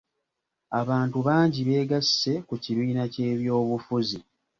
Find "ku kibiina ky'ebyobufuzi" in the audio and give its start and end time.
2.47-4.19